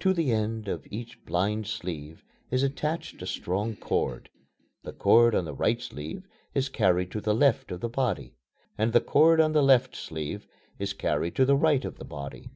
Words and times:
To 0.00 0.12
the 0.12 0.32
end 0.32 0.66
of 0.66 0.84
each 0.90 1.24
blind 1.24 1.68
sleeve 1.68 2.24
is 2.50 2.64
attached 2.64 3.22
a 3.22 3.24
strong 3.28 3.76
cord. 3.76 4.28
The 4.82 4.92
cord 4.92 5.32
on 5.32 5.44
the 5.44 5.54
right 5.54 5.80
sleeve 5.80 6.26
is 6.54 6.68
carried 6.68 7.12
to 7.12 7.20
the 7.20 7.36
left 7.36 7.70
of 7.70 7.80
the 7.80 7.88
body, 7.88 8.34
and 8.76 8.92
the 8.92 9.00
cord 9.00 9.40
on 9.40 9.52
the 9.52 9.62
left 9.62 9.94
sleeve 9.94 10.48
is 10.80 10.92
carried 10.92 11.36
to 11.36 11.44
the 11.44 11.54
right 11.54 11.84
of 11.84 11.98
the 11.98 12.04
body. 12.04 12.50